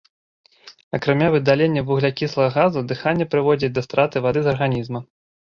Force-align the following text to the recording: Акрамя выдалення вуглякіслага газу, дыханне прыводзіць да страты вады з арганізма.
Акрамя 0.97 1.27
выдалення 1.35 1.83
вуглякіслага 1.91 2.49
газу, 2.57 2.83
дыханне 2.93 3.29
прыводзіць 3.35 3.73
да 3.77 3.81
страты 3.89 4.17
вады 4.29 4.39
з 4.49 4.53
арганізма. 4.57 4.99